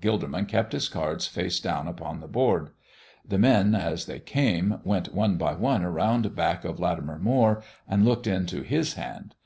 [0.00, 2.70] Gilderman kept his cards face down upon the board.
[3.28, 8.02] The men, as they came, went one by one around back of Latimer Moire and
[8.02, 9.34] looked into his hand.